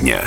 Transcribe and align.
дня. 0.00 0.24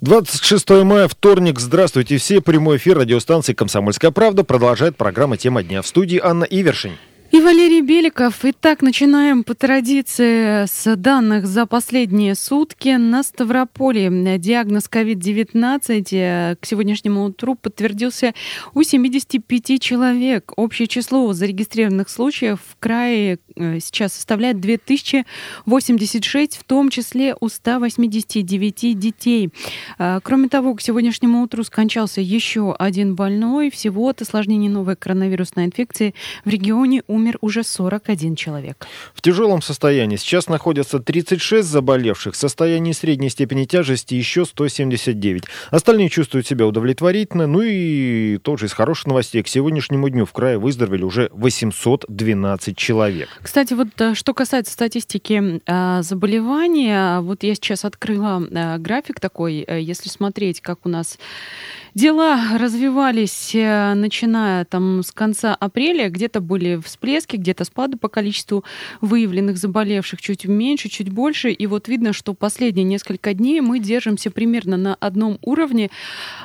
26 0.00 0.70
мая, 0.84 1.08
вторник. 1.08 1.58
Здравствуйте 1.58 2.18
все. 2.18 2.40
Прямой 2.40 2.76
эфир 2.76 2.98
радиостанции 2.98 3.54
«Комсомольская 3.54 4.10
правда» 4.10 4.44
продолжает 4.44 4.96
программа 4.96 5.36
«Тема 5.36 5.62
дня». 5.62 5.82
В 5.82 5.86
студии 5.86 6.20
Анна 6.22 6.44
Ивершин. 6.44 6.92
И 7.32 7.40
Валерий 7.40 7.80
Беликов. 7.80 8.44
Итак, 8.44 8.82
начинаем 8.82 9.42
по 9.42 9.54
традиции 9.54 10.64
с 10.64 10.96
данных 10.96 11.46
за 11.46 11.66
последние 11.66 12.36
сутки. 12.36 12.96
На 12.96 13.24
Ставрополе 13.24 14.38
диагноз 14.38 14.88
COVID-19 14.90 16.56
к 16.56 16.64
сегодняшнему 16.64 17.24
утру 17.24 17.56
подтвердился 17.56 18.32
у 18.74 18.82
75 18.84 19.80
человек. 19.80 20.52
Общее 20.56 20.86
число 20.86 21.32
зарегистрированных 21.32 22.08
случаев 22.08 22.60
в 22.64 22.76
крае 22.78 23.40
э, 23.56 23.80
сейчас 23.80 24.12
составляет 24.12 24.60
2086, 24.60 26.56
в 26.56 26.64
том 26.64 26.90
числе 26.90 27.34
у 27.40 27.48
189 27.48 28.98
детей. 28.98 29.50
А, 29.98 30.20
кроме 30.20 30.48
того, 30.48 30.74
к 30.74 30.80
сегодняшнему 30.80 31.42
утру 31.42 31.64
скончался 31.64 32.20
еще 32.20 32.72
один 32.78 33.16
больной. 33.16 33.70
Всего 33.70 34.08
от 34.08 34.22
осложнений 34.22 34.68
новой 34.68 34.94
коронавирусной 34.94 35.64
инфекции 35.64 36.14
в 36.44 36.48
регионе 36.48 37.02
умер 37.08 37.15
умер 37.16 37.38
уже 37.40 37.64
41 37.64 38.36
человек. 38.36 38.86
В 39.14 39.22
тяжелом 39.22 39.62
состоянии 39.62 40.16
сейчас 40.16 40.48
находятся 40.48 41.00
36 41.00 41.66
заболевших. 41.66 42.34
В 42.34 42.36
состоянии 42.36 42.92
средней 42.92 43.30
степени 43.30 43.64
тяжести 43.64 44.14
еще 44.14 44.44
179. 44.44 45.44
Остальные 45.70 46.10
чувствуют 46.10 46.46
себя 46.46 46.66
удовлетворительно. 46.66 47.46
Ну 47.46 47.62
и 47.62 48.38
тоже 48.38 48.66
из 48.66 48.72
хороших 48.72 49.06
новостей. 49.06 49.42
К 49.42 49.48
сегодняшнему 49.48 50.08
дню 50.08 50.24
в 50.26 50.32
крае 50.32 50.58
выздоровели 50.58 51.02
уже 51.02 51.30
812 51.32 52.76
человек. 52.76 53.28
Кстати, 53.42 53.74
вот 53.74 53.88
э, 54.00 54.14
что 54.14 54.34
касается 54.34 54.72
статистики 54.72 55.60
э, 55.64 56.02
заболевания, 56.02 57.20
вот 57.20 57.42
я 57.42 57.54
сейчас 57.54 57.84
открыла 57.84 58.46
э, 58.48 58.78
график 58.78 59.20
такой, 59.20 59.66
если 59.68 60.08
смотреть, 60.08 60.60
как 60.60 60.84
у 60.84 60.88
нас 60.88 61.18
дела 61.96 62.58
развивались, 62.58 63.50
начиная 63.52 64.64
там 64.64 65.02
с 65.02 65.10
конца 65.10 65.54
апреля, 65.54 66.08
где-то 66.08 66.40
были 66.40 66.76
всплески 66.76 67.16
всплески, 67.16 67.36
где-то 67.36 67.64
спады 67.64 67.96
по 67.96 68.08
количеству 68.08 68.64
выявленных 69.00 69.56
заболевших, 69.56 70.20
чуть 70.20 70.46
меньше, 70.46 70.88
чуть 70.88 71.10
больше. 71.10 71.50
И 71.50 71.66
вот 71.66 71.88
видно, 71.88 72.12
что 72.12 72.34
последние 72.34 72.84
несколько 72.84 73.32
дней 73.34 73.60
мы 73.60 73.78
держимся 73.78 74.30
примерно 74.30 74.76
на 74.76 74.94
одном 74.94 75.38
уровне. 75.42 75.90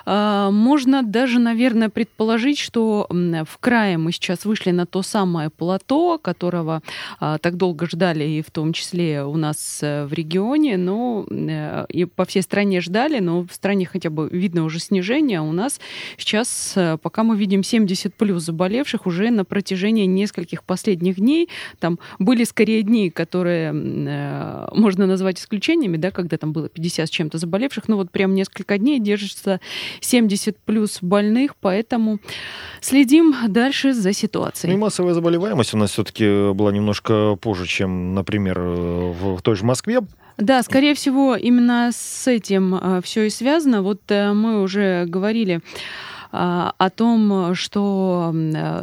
А, 0.06 0.52
можно 0.52 1.04
даже, 1.04 1.40
наверное, 1.40 1.90
предположить, 1.90 2.60
что 2.60 3.08
в 3.10 3.58
крае 3.60 3.98
мы 3.98 4.12
сейчас 4.12 4.46
вышли 4.46 4.72
на 4.72 4.86
то 4.86 5.02
самое 5.02 5.50
плато, 5.50 6.20
которого 6.20 6.82
а, 7.20 7.38
так 7.38 7.58
долго 7.58 7.88
ждали, 7.88 8.24
и 8.24 8.42
в 8.42 8.52
том 8.52 8.74
числе 8.74 9.24
у 9.24 9.38
нас 9.38 9.80
э, 9.82 10.06
в 10.06 10.14
регионе, 10.14 10.78
но 10.78 11.26
э, 11.30 11.86
и 11.90 12.06
по 12.06 12.26
всей 12.26 12.42
стране 12.42 12.82
ждали, 12.82 13.20
но 13.20 13.44
в 13.44 13.54
стране 13.54 13.86
хотя 13.86 14.10
бы 14.10 14.30
видно 14.32 14.64
уже 14.64 14.80
снижение, 14.80 15.41
у 15.44 15.52
нас 15.52 15.80
сейчас, 16.18 16.74
э, 16.76 16.98
пока 17.02 17.24
мы 17.24 17.38
видим 17.38 17.64
70 17.64 18.14
плюс 18.14 18.44
заболевших, 18.44 19.06
уже 19.06 19.30
на 19.32 19.46
протяжении 19.46 20.06
нескольких 20.06 20.64
последних 20.64 21.16
дней, 21.16 21.50
там 21.80 22.00
были 22.20 22.44
скорее 22.44 22.84
дни, 22.84 23.10
которые 23.10 23.72
э, 23.74 24.68
можно 24.74 25.08
назвать 25.08 25.40
исключениями, 25.40 25.98
да, 25.98 26.12
когда 26.12 26.38
там 26.38 26.54
было 26.54 26.70
50 26.70 27.08
с 27.08 27.10
чем-то 27.10 27.38
заболевших, 27.38 27.88
но 27.88 27.98
вот 27.98 28.12
прям 28.12 28.34
несколько 28.34 28.78
дней 28.78 29.00
держится 29.00 29.60
70 30.00 30.58
плюс 30.58 31.00
больных, 31.02 31.56
поэтому 31.56 32.20
следим 32.82 33.36
дальше 33.48 33.94
за 33.94 34.14
ситуацией. 34.14 34.72
Ну 34.72 34.78
и 34.78 34.82
массовая 34.82 35.14
заболеваемость 35.14 35.74
у 35.74 35.78
нас 35.78 35.92
все-таки 35.92 36.52
была 36.54 36.72
немножко 36.72 37.36
позже, 37.36 37.68
чем, 37.68 38.14
например, 38.14 38.60
в 38.60 39.42
той 39.42 39.56
же 39.56 39.66
Москве. 39.66 40.02
Да, 40.38 40.64
скорее 40.64 40.94
всего, 40.96 41.36
именно 41.36 41.90
с 41.94 42.28
этим 42.28 42.76
э, 42.76 43.02
все 43.04 43.26
и 43.26 43.30
связано. 43.30 43.82
Вот 43.82 44.02
э, 44.10 44.34
мы 44.34 44.62
уже 44.62 45.06
говорили 45.06 45.62
о 46.32 46.90
том, 46.96 47.54
что 47.56 48.32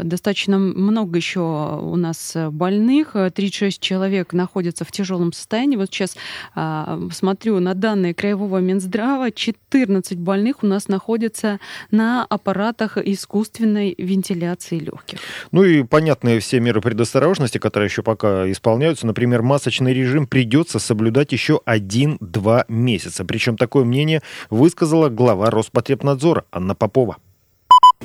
достаточно 0.02 0.58
много 0.58 1.16
еще 1.16 1.40
у 1.40 1.96
нас 1.96 2.36
больных, 2.50 3.12
36 3.12 3.80
человек 3.80 4.32
находятся 4.32 4.84
в 4.84 4.92
тяжелом 4.92 5.32
состоянии. 5.32 5.76
Вот 5.76 5.88
сейчас 5.90 6.16
а, 6.54 7.00
смотрю 7.12 7.58
на 7.60 7.74
данные 7.74 8.14
Краевого 8.14 8.58
Минздрава, 8.58 9.30
14 9.30 10.18
больных 10.18 10.62
у 10.62 10.66
нас 10.66 10.88
находятся 10.88 11.58
на 11.90 12.24
аппаратах 12.24 12.98
искусственной 12.98 13.94
вентиляции 13.96 14.78
легких. 14.78 15.18
Ну 15.52 15.64
и 15.64 15.82
понятные 15.82 16.40
все 16.40 16.60
меры 16.60 16.80
предосторожности, 16.80 17.58
которые 17.58 17.88
еще 17.88 18.02
пока 18.02 18.50
исполняются. 18.50 19.06
Например, 19.06 19.42
масочный 19.42 19.94
режим 19.94 20.26
придется 20.26 20.78
соблюдать 20.78 21.32
еще 21.32 21.60
1-2 21.66 22.64
месяца. 22.68 23.24
Причем 23.24 23.56
такое 23.56 23.84
мнение 23.84 24.22
высказала 24.50 25.08
глава 25.08 25.50
Роспотребнадзора 25.50 26.44
Анна 26.52 26.74
Попова. 26.74 27.16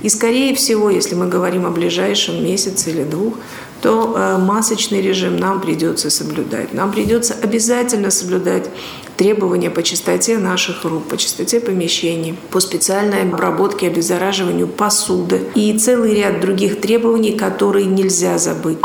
И 0.04 0.10
скорее 0.10 0.54
всего, 0.54 0.90
если 0.90 1.16
мы 1.16 1.28
говорим 1.28 1.66
о 1.66 1.72
ближайшем 1.72 2.44
месяце 2.44 2.92
или 2.92 3.04
двух, 3.04 3.36
то 3.82 4.14
э, 4.16 4.38
масочный 4.38 5.02
режим 5.02 5.38
нам 5.38 5.60
придется 5.60 6.10
соблюдать. 6.10 6.74
Нам 6.74 6.92
придется 6.92 7.36
обязательно 7.42 8.12
соблюдать 8.12 8.70
требования 9.18 9.70
по 9.70 9.84
чистоте 9.84 10.38
наших 10.38 10.86
рук, 10.86 11.06
по 11.06 11.18
чистоте 11.18 11.60
помещений, 11.60 12.38
по 12.52 12.60
специальной 12.60 13.24
обработке, 13.24 13.88
обеззараживанию 13.88 14.68
посуды 14.68 15.42
и 15.56 15.78
целый 15.78 16.16
ряд 16.16 16.40
других 16.40 16.80
требований, 16.80 17.34
которые 17.34 17.86
нельзя 17.86 18.38
забыть. 18.38 18.78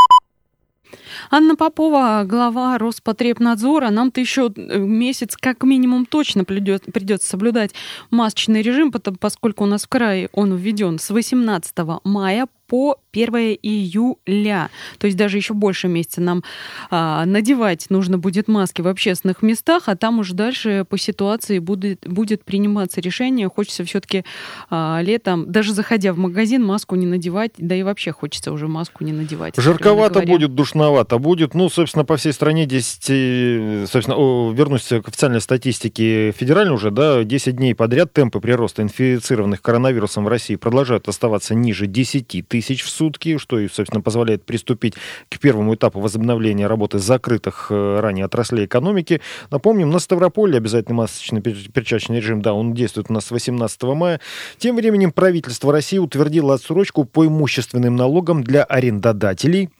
Анна 1.31 1.57
Попова, 1.57 2.25
глава 2.25 2.79
Роспотребнадзора. 2.79 3.91
Нам-то 3.91 4.21
еще 4.21 4.51
э, 4.57 4.79
месяц 4.79 5.37
как 5.37 5.63
минимум 5.63 6.07
точно 6.07 6.45
придется 6.45 7.29
соблюдать 7.29 7.73
масочный 8.11 8.63
режим, 8.63 8.91
поскольку 8.91 9.65
у 9.65 9.67
нас 9.67 9.85
в 9.85 9.89
крае 9.89 10.31
он 10.33 10.57
введен 10.57 10.99
с 10.99 11.11
18 11.11 11.75
мая 12.05 12.47
по 12.69 12.99
1 13.13 13.59
июля. 13.63 14.71
То 14.99 15.07
есть 15.07 15.17
даже 15.17 15.39
еще 15.39 15.55
больше 15.55 15.89
месяца 15.89 16.21
нам 16.21 16.45
а, 16.91 17.25
надевать 17.25 17.87
нужно 17.89 18.19
будет 18.19 18.47
маски 18.47 18.83
в 18.83 18.87
общественных 18.87 19.43
местах, 19.43 19.85
а 19.87 19.97
там 19.97 20.19
уже 20.19 20.35
дальше 20.35 20.85
по 20.89 20.99
ситуации 20.99 21.59
будет, 21.59 22.07
будет 22.07 22.45
приниматься 22.45 23.01
решение. 23.01 23.49
Хочется 23.49 23.85
все-таки 23.85 24.25
а, 24.71 25.01
летом, 25.03 25.51
даже 25.51 25.73
заходя 25.73 26.13
в 26.13 26.19
магазин, 26.19 26.65
маску 26.65 26.95
не 26.95 27.07
надевать, 27.07 27.53
да 27.57 27.75
и 27.75 27.83
вообще 27.83 28.13
хочется 28.13 28.53
уже 28.53 28.69
маску 28.69 29.03
не 29.03 29.13
надевать. 29.13 29.55
Жарковато 29.57 30.21
будет, 30.23 30.55
душновато 30.55 31.19
будет. 31.19 31.55
Ну, 31.55 31.71
собственно, 31.71 32.05
по 32.05 32.17
всей 32.17 32.33
стране 32.33 32.67
10, 32.67 33.05
э, 33.09 33.87
собственно, 33.91 34.17
о, 34.17 34.53
вернусь 34.53 34.89
к 34.89 35.09
официальной 35.09 35.41
статистике 35.41 36.33
федеральной 36.33 36.75
уже, 36.75 36.91
да, 36.91 37.25
10 37.25 37.57
дней 37.57 37.75
подряд 37.75 38.13
темпы 38.13 38.41
прироста 38.41 38.83
инфицированных 38.83 39.63
коронавирусом 39.63 40.25
в 40.25 40.29
России 40.29 40.57
продолжают 40.57 41.09
оставаться 41.09 41.55
ниже 41.55 41.87
10 41.87 42.47
тысяч 42.47 42.58
тысяч 42.59 42.83
в 42.83 42.91
сутки, 42.91 43.39
что, 43.39 43.59
и, 43.59 43.69
собственно, 43.69 44.01
позволяет 44.01 44.45
приступить 44.45 44.95
к 45.29 45.39
первому 45.39 45.75
этапу 45.75 46.01
возобновления 46.01 46.67
работы 46.67 46.99
закрытых 46.99 47.69
э, 47.71 48.01
ранее 48.01 48.25
отраслей 48.25 48.67
экономики. 48.67 49.21
Напомним, 49.51 49.91
на 49.91 50.01
Ставрополе 50.01 50.59
обязательный 50.59 50.97
масочный 50.97 51.41
перчаточный 51.41 52.17
режим, 52.17 52.43
да, 52.43 52.53
он 52.55 52.75
действует 52.75 53.11
у 53.11 53.13
нас 53.13 53.27
с 53.27 53.31
18 53.31 53.83
мая. 53.85 54.21
Тем 54.59 54.77
временем 54.77 55.13
правительство 55.13 55.73
России 55.73 55.99
утвердило 55.99 56.55
отсрочку 56.55 57.05
по 57.05 57.27
имущественным 57.27 57.95
налогам 57.95 58.43
для 58.43 58.65
арендодателей 58.65 59.71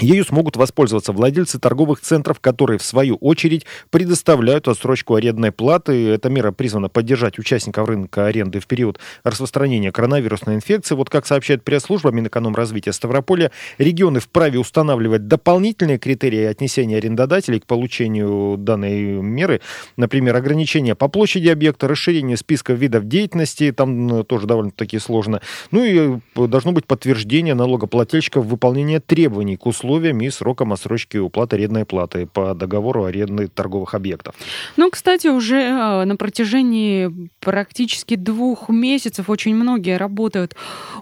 Ею 0.00 0.24
смогут 0.24 0.56
воспользоваться 0.56 1.12
владельцы 1.12 1.58
торговых 1.58 2.00
центров, 2.00 2.40
которые, 2.40 2.78
в 2.78 2.82
свою 2.82 3.16
очередь, 3.16 3.66
предоставляют 3.90 4.66
отсрочку 4.66 5.16
арендной 5.16 5.52
платы. 5.52 6.08
Эта 6.08 6.30
мера 6.30 6.50
призвана 6.50 6.88
поддержать 6.88 7.38
участников 7.38 7.86
рынка 7.86 8.26
аренды 8.26 8.58
в 8.58 8.66
период 8.66 8.98
распространения 9.22 9.92
коронавирусной 9.92 10.54
инфекции. 10.54 10.94
Вот 10.94 11.10
как 11.10 11.26
сообщает 11.26 11.62
пресс-служба 11.62 12.10
Минэкономразвития 12.10 12.92
Ставрополя, 12.92 13.50
регионы 13.76 14.20
вправе 14.20 14.58
устанавливать 14.58 15.28
дополнительные 15.28 15.98
критерии 15.98 16.44
отнесения 16.44 16.96
арендодателей 16.96 17.60
к 17.60 17.66
получению 17.66 18.56
данной 18.56 19.20
меры. 19.20 19.60
Например, 19.98 20.34
ограничения 20.34 20.94
по 20.94 21.08
площади 21.08 21.48
объекта, 21.48 21.86
расширение 21.86 22.38
списка 22.38 22.72
видов 22.72 23.08
деятельности, 23.08 23.70
там 23.72 24.24
тоже 24.24 24.46
довольно-таки 24.46 24.98
сложно. 24.98 25.42
Ну 25.70 25.84
и 25.84 26.18
э, 26.34 26.46
должно 26.46 26.72
быть 26.72 26.86
подтверждение 26.86 27.54
налогоплательщиков 27.54 28.46
выполнения 28.46 28.98
требований 28.98 29.58
к 29.58 29.66
услугам 29.66 29.81
условиям 29.82 30.20
и 30.20 30.30
сроком 30.30 30.72
отсрочки 30.72 31.16
уплаты 31.16 31.56
арендной 31.56 31.84
платы 31.84 32.26
по 32.26 32.54
договору 32.54 33.04
аренды 33.04 33.48
торговых 33.48 33.94
объектов. 33.94 34.34
Ну, 34.76 34.90
кстати, 34.90 35.26
уже 35.28 35.60
э, 35.60 36.04
на 36.04 36.16
протяжении 36.16 37.28
практически 37.40 38.16
двух 38.16 38.68
месяцев 38.68 39.28
очень 39.28 39.54
многие 39.54 39.96
работают 39.96 40.54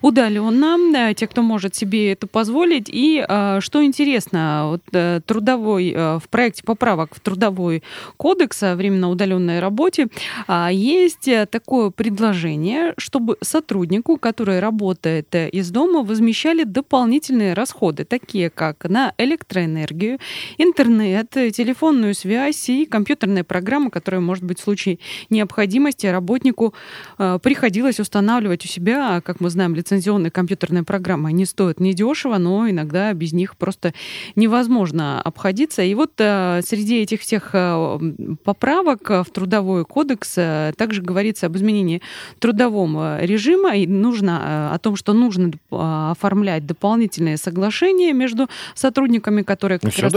удаленно, 0.03 1.15
те, 1.15 1.27
кто 1.27 1.43
может 1.43 1.75
себе 1.75 2.12
это 2.12 2.27
позволить. 2.27 2.88
И 2.88 3.25
э, 3.27 3.59
что 3.61 3.85
интересно, 3.85 4.69
вот, 4.71 4.83
э, 4.93 5.21
трудовой, 5.26 5.94
в 5.94 6.23
проекте 6.31 6.62
поправок 6.65 7.15
в 7.15 7.21
трудовой 7.21 7.83
кодекс 8.17 8.62
о 8.62 8.75
временно 8.75 9.11
удаленной 9.11 9.61
работе 9.61 10.09
а, 10.47 10.71
есть 10.73 11.29
такое 11.50 11.91
предложение, 11.91 12.94
чтобы 12.97 13.37
сотруднику, 13.43 14.17
который 14.17 14.61
работает 14.61 15.35
из 15.35 15.71
дома, 15.71 16.03
возмещали 16.03 16.65
дополнительные 16.65 17.55
расходы, 17.55 18.05
такие 18.05 18.50
как 18.50 18.69
как 18.75 18.90
на 18.90 19.14
электроэнергию, 19.19 20.19
интернет, 20.58 21.31
телефонную 21.31 22.14
связь 22.14 22.69
и 22.69 22.87
компьютерная 22.87 23.44
программа, 23.44 23.90
которая, 23.90 24.20
может 24.20 24.44
быть, 24.44 24.61
в 24.61 24.62
случае 24.62 24.99
необходимости 25.28 26.06
работнику 26.06 26.75
э, 27.19 27.38
приходилось 27.43 28.00
устанавливать 28.00 28.64
у 28.64 28.69
себя. 28.69 29.20
Как 29.20 29.40
мы 29.40 29.50
знаем, 29.50 29.75
лицензионные 29.75 30.31
компьютерные 30.31 30.84
программы, 30.84 31.31
они 31.31 31.44
стоят 31.44 31.81
недешево, 31.81 32.38
но 32.38 32.69
иногда 32.69 33.12
без 33.12 33.32
них 33.32 33.56
просто 33.56 33.94
невозможно 34.37 35.20
обходиться. 35.20 35.82
И 35.82 35.94
вот 35.94 36.12
э, 36.19 36.61
среди 36.64 37.02
этих 37.02 37.20
всех 37.20 37.50
э, 37.52 37.99
поправок 38.44 39.08
в 39.11 39.26
Трудовой 39.32 39.84
кодекс 39.84 40.34
э, 40.37 40.73
также 40.76 41.02
говорится 41.02 41.46
об 41.46 41.56
изменении 41.56 42.02
трудового 42.38 43.23
режима 43.25 43.76
и 43.76 43.87
нужно 43.87 44.73
о 44.75 44.78
том, 44.78 44.96
что 44.96 45.12
нужно 45.12 45.52
оформлять 45.70 46.66
дополнительные 46.66 47.37
соглашения 47.37 48.12
между 48.12 48.49
сотрудниками, 48.75 49.43
которые 49.43 49.79
ну, 49.83 49.91
как 49.91 49.99
раз 49.99 50.12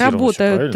работают 0.00 0.74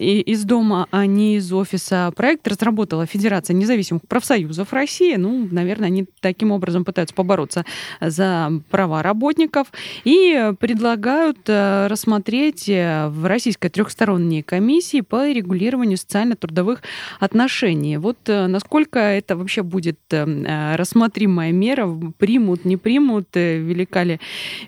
из 0.00 0.44
дома, 0.44 0.86
а 0.90 1.06
не 1.06 1.36
из 1.36 1.52
офиса. 1.52 2.12
Проект 2.16 2.46
разработала 2.48 3.06
Федерация 3.06 3.54
независимых 3.54 4.02
профсоюзов 4.08 4.72
России. 4.72 5.16
Ну, 5.16 5.48
наверное, 5.50 5.86
они 5.88 6.06
таким 6.20 6.52
образом 6.52 6.84
пытаются 6.84 7.14
побороться 7.14 7.64
за 8.00 8.52
права 8.70 9.02
работников 9.02 9.68
и 10.04 10.52
предлагают 10.58 11.38
рассмотреть 11.48 12.66
в 12.68 13.26
Российской 13.26 13.68
трехсторонней 13.68 14.42
комиссии 14.42 15.00
по 15.00 15.30
регулированию 15.30 15.96
социально-трудовых 15.96 16.82
отношений. 17.20 17.96
Вот 17.96 18.18
э, 18.26 18.46
насколько 18.46 18.98
это 18.98 19.36
вообще 19.36 19.62
будет 19.62 19.98
э, 20.10 20.24
э, 20.26 20.76
рассмотримая 20.76 21.52
мера, 21.52 21.88
примут, 22.18 22.64
не 22.64 22.76
примут, 22.76 23.28
велика 23.34 24.02
ли 24.02 24.20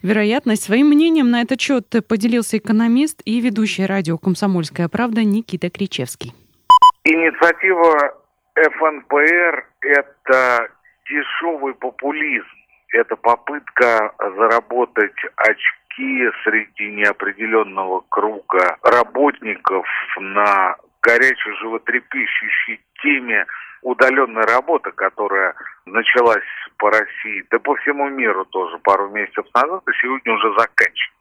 вероятность. 0.02 0.62
Своим 0.64 0.88
мнением 0.88 1.30
на 1.30 1.40
этот 1.42 1.53
счет 1.60 1.86
поделился 2.08 2.58
экономист 2.58 3.22
и 3.24 3.40
ведущий 3.40 3.86
радио 3.86 4.18
«Комсомольская 4.18 4.88
правда» 4.88 5.24
Никита 5.24 5.70
Кричевский. 5.70 6.32
Инициатива 7.04 8.14
ФНПР– 8.54 9.66
это 9.80 10.68
дешевый 11.08 11.74
популизм. 11.74 12.46
Это 12.92 13.16
попытка 13.16 14.12
заработать 14.18 15.16
очки 15.36 16.30
среди 16.44 16.92
неопределенного 16.92 18.04
круга 18.08 18.76
работников 18.82 19.86
на 20.18 20.76
горячей 21.02 21.52
животрепещущей 21.60 22.80
теме 23.02 23.46
удаленной 23.82 24.44
работы, 24.46 24.90
которая 24.92 25.54
началась 25.84 26.38
по 26.78 26.90
России, 26.90 27.44
да 27.50 27.58
по 27.58 27.76
всему 27.76 28.08
миру 28.08 28.44
тоже 28.46 28.78
пару 28.78 29.10
месяцев 29.10 29.44
назад, 29.54 29.82
и 29.86 29.92
сегодня 30.00 30.32
уже 30.32 30.48
заканчивается. 30.58 31.13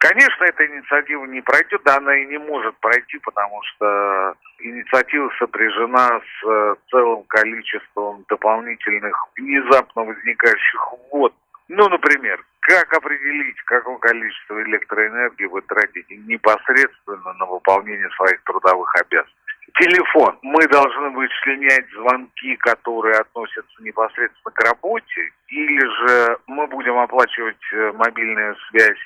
Конечно, 0.00 0.44
эта 0.44 0.66
инициатива 0.66 1.26
не 1.26 1.42
пройдет, 1.42 1.82
да 1.84 1.96
она 1.96 2.16
и 2.16 2.24
не 2.24 2.38
может 2.38 2.74
пройти, 2.78 3.18
потому 3.18 3.62
что 3.64 4.34
инициатива 4.60 5.30
сопряжена 5.38 6.08
с 6.20 6.46
э, 6.48 6.74
целым 6.90 7.22
количеством 7.24 8.24
дополнительных 8.30 9.28
внезапно 9.36 10.04
возникающих 10.04 10.94
ввод. 11.12 11.34
Ну, 11.68 11.86
например, 11.90 12.42
как 12.60 12.90
определить, 12.94 13.60
какое 13.66 13.98
количество 13.98 14.62
электроэнергии 14.62 15.44
вы 15.44 15.60
тратите 15.60 16.16
непосредственно 16.16 17.34
на 17.34 17.44
выполнение 17.44 18.08
своих 18.16 18.42
трудовых 18.44 18.90
обязанностей? 19.02 19.36
Телефон. 19.78 20.38
Мы 20.40 20.66
должны 20.68 21.10
вычленять 21.10 21.86
звонки, 21.92 22.56
которые 22.56 23.16
относятся 23.16 23.82
непосредственно 23.82 24.50
к 24.50 24.60
работе, 24.64 25.30
или 25.48 25.86
же 25.86 26.38
мы 26.46 26.66
будем 26.68 26.96
оплачивать 26.96 27.72
э, 27.74 27.92
мобильную 27.92 28.56
связь 28.70 28.98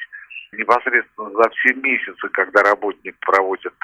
непосредственно 0.54 1.30
за 1.30 1.50
все 1.50 1.74
месяцы, 1.74 2.28
когда 2.30 2.62
работник 2.62 3.16
проводит 3.20 3.74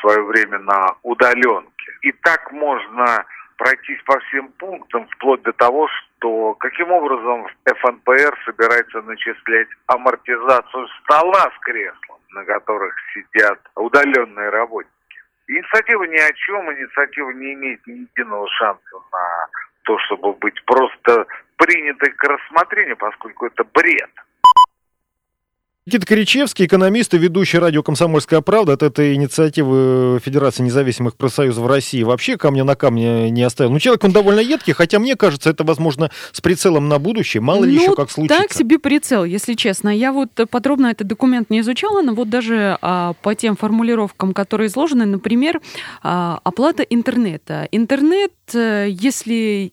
свое 0.00 0.22
время 0.22 0.58
на 0.58 0.96
удаленке. 1.02 1.92
И 2.02 2.12
так 2.12 2.52
можно 2.52 3.24
пройтись 3.56 4.02
по 4.04 4.18
всем 4.20 4.48
пунктам, 4.58 5.06
вплоть 5.08 5.42
до 5.42 5.52
того, 5.52 5.88
что 5.88 6.54
каким 6.54 6.90
образом 6.90 7.46
ФНПР 7.64 8.38
собирается 8.44 9.02
начислять 9.02 9.68
амортизацию 9.86 10.88
стола 11.02 11.50
с 11.54 11.58
креслом, 11.60 12.18
на 12.30 12.44
которых 12.44 12.94
сидят 13.14 13.60
удаленные 13.76 14.50
работники. 14.50 14.90
Инициатива 15.46 16.04
ни 16.04 16.16
о 16.16 16.32
чем, 16.32 16.72
инициатива 16.72 17.30
не 17.30 17.52
имеет 17.54 17.86
ни 17.86 18.06
единого 18.08 18.48
шанса 18.48 18.96
на 19.12 19.46
то, 19.82 19.98
чтобы 20.06 20.32
быть 20.34 20.64
просто 20.64 21.26
принятой 21.56 22.12
к 22.12 22.24
рассмотрению, 22.24 22.96
поскольку 22.96 23.46
это 23.46 23.64
бред. 23.64 24.10
Никита 25.86 26.06
Коричевский, 26.06 26.64
экономист 26.64 27.12
и 27.12 27.18
ведущий 27.18 27.58
радио 27.58 27.82
«Комсомольская 27.82 28.40
правда» 28.40 28.72
от 28.72 28.82
этой 28.82 29.12
инициативы 29.16 30.18
Федерации 30.24 30.62
независимых 30.62 31.14
профсоюзов 31.14 31.66
России 31.66 32.02
вообще 32.02 32.38
камня 32.38 32.64
на 32.64 32.74
камне 32.74 33.28
не 33.28 33.42
оставил. 33.42 33.70
Ну, 33.70 33.78
человек, 33.78 34.02
он 34.02 34.12
довольно 34.12 34.40
едкий, 34.40 34.72
хотя 34.72 34.98
мне 34.98 35.14
кажется, 35.14 35.50
это, 35.50 35.62
возможно, 35.62 36.10
с 36.32 36.40
прицелом 36.40 36.88
на 36.88 36.98
будущее. 36.98 37.42
Мало 37.42 37.64
ли 37.64 37.76
ну, 37.76 37.82
еще 37.82 37.94
как 37.94 38.10
случится. 38.10 38.40
так 38.40 38.54
себе 38.54 38.78
прицел, 38.78 39.26
если 39.26 39.52
честно. 39.52 39.90
Я 39.94 40.14
вот 40.14 40.30
подробно 40.48 40.86
этот 40.86 41.06
документ 41.06 41.50
не 41.50 41.60
изучала, 41.60 42.00
но 42.00 42.14
вот 42.14 42.30
даже 42.30 42.78
а, 42.80 43.12
по 43.20 43.34
тем 43.34 43.54
формулировкам, 43.54 44.32
которые 44.32 44.68
изложены, 44.68 45.04
например, 45.04 45.60
а, 46.02 46.40
оплата 46.44 46.82
интернета. 46.82 47.68
Интернет, 47.72 48.32
э, 48.54 48.86
если 48.88 49.70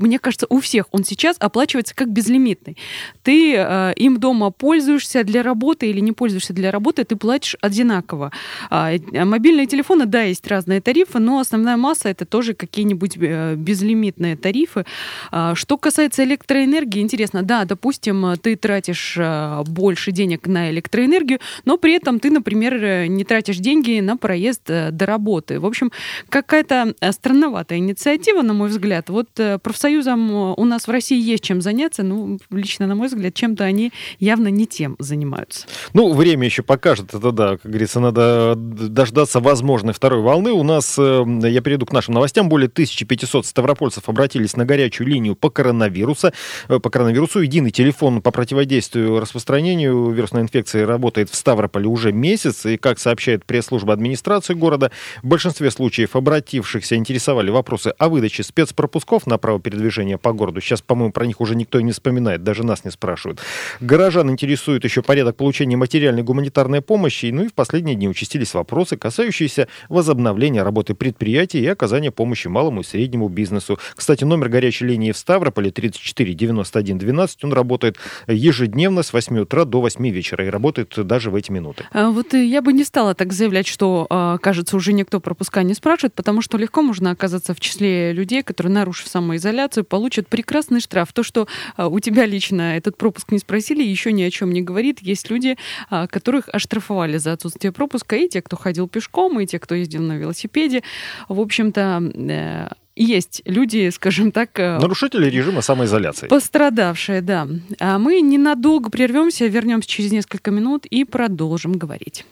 мне 0.00 0.18
кажется, 0.18 0.46
у 0.48 0.60
всех 0.60 0.86
он 0.90 1.04
сейчас 1.04 1.36
оплачивается 1.38 1.94
как 1.94 2.10
безлимитный. 2.10 2.76
Ты 3.22 3.54
э, 3.56 3.92
им 3.96 4.18
дома 4.18 4.50
пользуешься 4.50 5.24
для 5.24 5.42
работы 5.42 5.88
или 5.90 6.00
не 6.00 6.12
пользуешься 6.12 6.52
для 6.52 6.70
работы, 6.70 7.04
ты 7.04 7.16
платишь 7.16 7.56
одинаково. 7.60 8.32
А, 8.70 8.92
мобильные 9.12 9.66
телефоны, 9.66 10.06
да, 10.06 10.22
есть 10.22 10.46
разные 10.46 10.80
тарифы, 10.80 11.18
но 11.18 11.38
основная 11.38 11.76
масса 11.76 12.08
это 12.08 12.24
тоже 12.24 12.54
какие-нибудь 12.54 13.16
э, 13.20 13.54
безлимитные 13.56 14.36
тарифы. 14.36 14.84
А, 15.30 15.54
что 15.54 15.76
касается 15.78 16.24
электроэнергии, 16.24 17.00
интересно, 17.00 17.42
да, 17.42 17.64
допустим, 17.64 18.36
ты 18.42 18.56
тратишь 18.56 19.16
э, 19.16 19.62
больше 19.66 20.12
денег 20.12 20.46
на 20.46 20.70
электроэнергию, 20.70 21.40
но 21.64 21.76
при 21.76 21.94
этом 21.94 22.20
ты, 22.20 22.30
например, 22.30 22.74
э, 22.74 23.06
не 23.06 23.24
тратишь 23.24 23.58
деньги 23.58 24.00
на 24.00 24.16
проезд 24.16 24.70
э, 24.70 24.90
до 24.90 25.06
работы. 25.06 25.58
В 25.60 25.66
общем, 25.66 25.92
какая-то 26.28 26.94
странноватая 27.10 27.78
инициатива, 27.78 28.42
на 28.42 28.54
мой 28.54 28.68
взгляд. 28.68 29.10
Вот 29.10 29.28
профсоюз 29.62 29.89
профсоюзам 29.90 30.30
э, 30.30 30.54
у 30.56 30.64
нас 30.64 30.86
в 30.86 30.90
России 30.90 31.20
есть 31.20 31.44
чем 31.44 31.60
заняться, 31.60 32.02
ну, 32.02 32.38
лично, 32.50 32.86
на 32.86 32.94
мой 32.94 33.08
взгляд, 33.08 33.34
чем-то 33.34 33.64
они 33.64 33.92
явно 34.18 34.48
не 34.48 34.66
тем 34.66 34.96
занимаются. 34.98 35.66
Ну, 35.92 36.12
время 36.12 36.46
еще 36.46 36.62
покажет, 36.62 37.14
это 37.14 37.32
да, 37.32 37.56
как 37.56 37.70
говорится, 37.70 38.00
надо 38.00 38.54
дождаться 38.56 39.40
возможной 39.40 39.94
второй 39.94 40.20
волны. 40.20 40.52
У 40.52 40.62
нас, 40.62 40.96
э, 40.98 41.24
я 41.44 41.60
перейду 41.60 41.86
к 41.86 41.92
нашим 41.92 42.14
новостям, 42.14 42.48
более 42.48 42.68
1500 42.68 43.46
ставропольцев 43.46 44.08
обратились 44.08 44.56
на 44.56 44.64
горячую 44.64 45.08
линию 45.08 45.34
по 45.34 45.50
коронавирусу. 45.50 46.32
Э, 46.68 46.78
по 46.78 46.90
коронавирусу 46.90 47.40
единый 47.40 47.70
телефон 47.70 48.22
по 48.22 48.30
противодействию 48.30 49.20
распространению 49.20 50.10
вирусной 50.10 50.42
инфекции 50.42 50.82
работает 50.82 51.30
в 51.30 51.34
Ставрополе 51.34 51.86
уже 51.86 52.12
месяц, 52.12 52.66
и, 52.66 52.76
как 52.76 52.98
сообщает 52.98 53.44
пресс-служба 53.44 53.92
администрации 53.92 54.54
города, 54.54 54.90
в 55.22 55.26
большинстве 55.26 55.70
случаев 55.70 56.16
обратившихся 56.16 56.96
интересовали 56.96 57.50
вопросы 57.50 57.92
о 57.98 58.08
выдаче 58.08 58.42
спецпропусков 58.42 59.26
на 59.26 59.38
право 59.38 59.58
передвижения 59.80 60.00
движения 60.00 60.18
по 60.18 60.32
городу. 60.32 60.60
Сейчас, 60.60 60.82
по-моему, 60.82 61.12
про 61.12 61.26
них 61.26 61.40
уже 61.40 61.56
никто 61.56 61.78
и 61.78 61.82
не 61.82 61.92
вспоминает, 61.92 62.42
даже 62.42 62.64
нас 62.64 62.84
не 62.84 62.90
спрашивают. 62.90 63.40
Горожан 63.80 64.30
интересует 64.30 64.84
еще 64.84 65.02
порядок 65.02 65.36
получения 65.36 65.76
материальной 65.76 66.22
гуманитарной 66.22 66.80
помощи. 66.80 67.26
Ну 67.32 67.44
и 67.44 67.48
в 67.48 67.54
последние 67.54 67.96
дни 67.96 68.08
участились 68.08 68.54
вопросы, 68.54 68.96
касающиеся 68.96 69.68
возобновления 69.88 70.62
работы 70.62 70.94
предприятий 70.94 71.60
и 71.60 71.66
оказания 71.66 72.10
помощи 72.10 72.48
малому 72.48 72.80
и 72.80 72.84
среднему 72.84 73.28
бизнесу. 73.28 73.78
Кстати, 73.96 74.24
номер 74.24 74.48
горячей 74.48 74.86
линии 74.86 75.12
в 75.12 75.16
Ставрополе 75.16 75.70
34 75.70 76.34
91 76.34 76.98
12, 76.98 77.44
он 77.44 77.52
работает 77.52 77.96
ежедневно 78.28 79.02
с 79.02 79.12
8 79.12 79.40
утра 79.40 79.64
до 79.64 79.80
8 79.80 80.08
вечера 80.08 80.46
и 80.46 80.50
работает 80.50 80.94
даже 80.96 81.30
в 81.30 81.34
эти 81.34 81.50
минуты. 81.50 81.84
А 81.92 82.10
вот 82.10 82.34
я 82.34 82.62
бы 82.62 82.72
не 82.72 82.84
стала 82.84 83.14
так 83.14 83.32
заявлять, 83.32 83.66
что, 83.66 84.06
а, 84.08 84.38
кажется, 84.38 84.76
уже 84.76 84.92
никто 84.92 85.20
пропуска 85.20 85.62
не 85.62 85.74
спрашивает, 85.74 86.14
потому 86.14 86.42
что 86.42 86.58
легко 86.58 86.82
можно 86.82 87.10
оказаться 87.10 87.54
в 87.54 87.60
числе 87.60 88.12
людей, 88.12 88.42
которые, 88.42 88.72
нарушив 88.72 89.08
самоизоляцию, 89.08 89.69
регистрацию, 89.70 89.84
получат 89.84 90.28
прекрасный 90.28 90.80
штраф. 90.80 91.12
То, 91.12 91.22
что 91.22 91.46
а, 91.76 91.88
у 91.88 92.00
тебя 92.00 92.26
лично 92.26 92.76
этот 92.76 92.96
пропуск 92.96 93.32
не 93.32 93.38
спросили, 93.38 93.82
еще 93.82 94.12
ни 94.12 94.22
о 94.22 94.30
чем 94.30 94.52
не 94.52 94.62
говорит. 94.62 95.00
Есть 95.00 95.30
люди, 95.30 95.56
а, 95.88 96.06
которых 96.06 96.48
оштрафовали 96.52 97.18
за 97.18 97.32
отсутствие 97.32 97.72
пропуска, 97.72 98.16
и 98.16 98.28
те, 98.28 98.42
кто 98.42 98.56
ходил 98.56 98.88
пешком, 98.88 99.40
и 99.40 99.46
те, 99.46 99.58
кто 99.58 99.74
ездил 99.74 100.02
на 100.02 100.16
велосипеде. 100.16 100.82
В 101.28 101.40
общем-то, 101.40 102.02
э, 102.14 102.68
есть 102.96 103.42
люди, 103.44 103.90
скажем 103.90 104.32
так... 104.32 104.50
Э, 104.58 104.78
Нарушители 104.78 105.30
режима 105.30 105.62
самоизоляции. 105.62 106.28
Пострадавшие, 106.28 107.20
да. 107.22 107.46
А 107.78 107.98
мы 107.98 108.20
ненадолго 108.20 108.90
прервемся, 108.90 109.46
вернемся 109.46 109.88
через 109.88 110.12
несколько 110.12 110.50
минут 110.50 110.86
и 110.86 111.04
продолжим 111.04 111.72
говорить. 111.72 112.24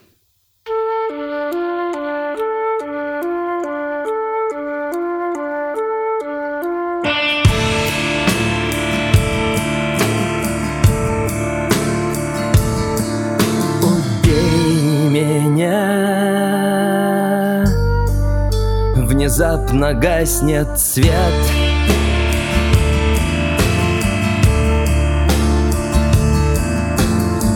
Внезапно 19.38 19.95
гаснет 19.95 20.80
свет. 20.80 21.14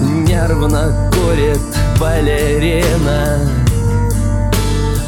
Нервно 0.01 1.11
курит 1.13 1.59
балерина. 1.99 3.41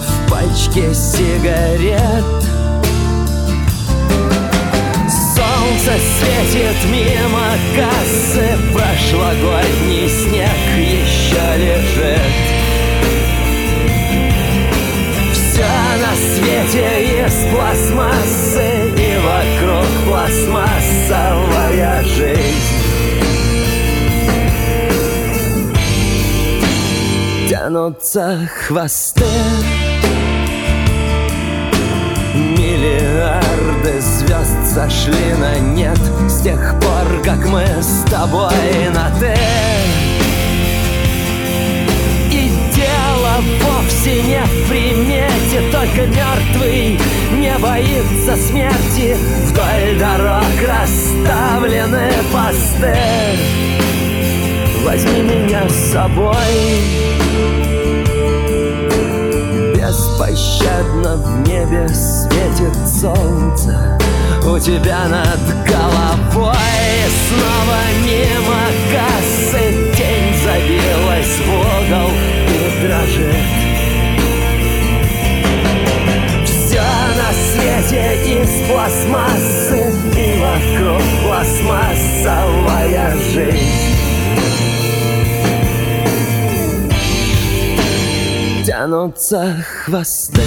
В 0.00 0.31
пачке 0.31 0.93
сигарет. 0.93 2.25
Солнце 5.37 5.93
светит 6.19 6.76
мимо 6.90 7.52
кассы. 7.76 8.59
Прошлогодний 8.73 10.09
снег 10.09 10.50
еще 10.76 11.57
лежит 11.57 12.24
из 17.35 17.53
пластмассы 17.53 18.67
И 18.97 19.19
вокруг 19.19 19.87
пластмассовая 20.07 22.03
жизнь. 22.05 22.85
Тянутся 27.49 28.49
хвосты. 28.67 29.25
Миллиарды 32.35 34.00
звезд 34.00 34.75
сошли 34.75 35.35
на 35.38 35.59
нет 35.59 35.99
С 36.29 36.41
тех 36.43 36.75
пор, 36.81 37.23
как 37.25 37.47
мы 37.47 37.64
с 37.81 38.05
тобой 38.11 38.91
на 38.93 39.11
«ты» 39.21 39.37
И 42.33 42.50
дело 42.75 43.41
вовсе 43.62 44.23
не 44.23 44.44
примете 45.04 45.70
Только 45.70 46.06
мертвый. 46.06 47.00
Не 47.38 47.58
боится 47.58 48.37
смерти. 48.37 49.16
Вдоль 49.46 49.99
дорог 49.99 50.44
расставлены 50.66 52.11
посты 52.32 52.96
Возьми 54.84 55.23
меня 55.23 55.68
с 55.68 55.92
собой. 55.92 56.34
Беспощадно 59.75 61.16
в 61.16 61.49
небе 61.49 61.88
светит 61.88 62.76
солнце. 62.88 63.99
У 64.46 64.58
тебя 64.58 65.08
над 65.08 65.40
головой 65.66 66.54
Снова 67.28 67.80
мимо 68.04 68.66
кассы 68.92 69.90
Тень 69.96 70.34
забилась 70.44 71.38
в 71.38 71.49
угол 71.49 72.11
и 72.50 72.87
дрожит 72.87 73.74
свете 77.54 78.04
из 78.25 78.50
пластмассы 78.68 79.80
И 80.16 80.40
вокруг 80.40 81.02
пластмассовая 81.25 83.16
жизнь 83.32 83.94
тянутся 88.64 89.64
хвосты. 89.84 90.42